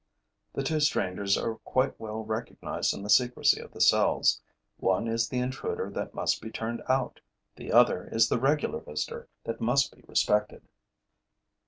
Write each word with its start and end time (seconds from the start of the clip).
The 0.53 0.63
two 0.63 0.79
strangers 0.79 1.37
are 1.37 1.57
quite 1.57 1.99
well 1.99 2.23
recognized 2.25 2.91
in 2.95 3.03
the 3.03 3.09
secrecy 3.11 3.61
of 3.61 3.71
the 3.71 3.79
cells: 3.79 4.41
one 4.77 5.07
is 5.07 5.29
the 5.29 5.37
intruder 5.37 5.91
that 5.91 6.15
must 6.15 6.41
be 6.41 6.49
turned 6.49 6.81
out; 6.89 7.19
the 7.55 7.71
other 7.71 8.09
is 8.11 8.27
the 8.27 8.39
regular 8.39 8.79
visitor 8.79 9.29
that 9.43 9.61
must 9.61 9.95
be 9.95 10.03
respected. 10.07 10.67